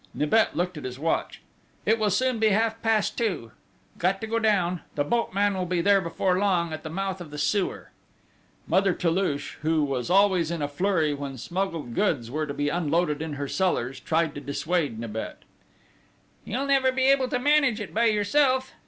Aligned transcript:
Nibet 0.15 0.55
looked 0.55 0.77
at 0.79 0.83
his 0.83 0.97
watch: 0.97 1.43
"It 1.85 1.99
will 1.99 2.09
soon 2.09 2.39
be 2.39 2.47
half 2.49 2.81
past 2.81 3.15
two! 3.19 3.51
Got 3.99 4.19
to 4.21 4.25
go 4.25 4.39
down! 4.39 4.81
The 4.95 5.03
boatman 5.03 5.53
will 5.53 5.67
be 5.67 5.79
there 5.79 6.01
before 6.01 6.39
long, 6.39 6.73
at 6.73 6.81
the 6.81 6.89
mouth 6.89 7.21
of 7.21 7.29
the 7.29 7.37
sewer!" 7.37 7.91
Mother 8.65 8.95
Toulouche, 8.95 9.57
who 9.61 9.83
was 9.83 10.09
always 10.09 10.49
in 10.49 10.63
a 10.63 10.67
flurry 10.67 11.13
when 11.13 11.37
smuggled 11.37 11.93
goods 11.93 12.31
were 12.31 12.47
to 12.47 12.53
be 12.55 12.67
unloaded 12.67 13.21
in 13.21 13.33
her 13.33 13.47
cellars, 13.47 13.99
tried 13.99 14.33
to 14.33 14.41
dissuade 14.41 14.97
Nibet: 14.99 15.43
"You'll 16.45 16.65
never 16.65 16.91
be 16.91 17.03
able 17.03 17.27
to 17.27 17.37
manage 17.37 17.79
it 17.79 17.93
by 17.93 18.05
yourself!" 18.05 18.71